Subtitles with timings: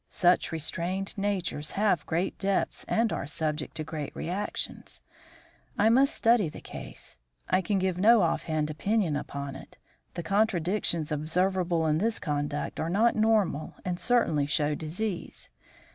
[0.09, 5.03] Such restrained natures have great depths and are subject to great reactions!
[5.77, 9.77] I must study the case; I can give no offhand opinion upon it.
[10.15, 15.51] The contradictions observable in his conduct are not normal and certainly show disease.